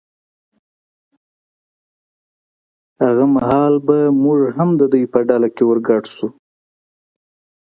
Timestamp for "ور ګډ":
5.65-6.03